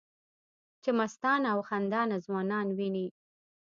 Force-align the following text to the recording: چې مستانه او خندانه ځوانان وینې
چې 0.83 0.89
مستانه 0.99 1.47
او 1.53 1.59
خندانه 1.69 2.17
ځوانان 2.25 2.67
وینې 2.77 3.07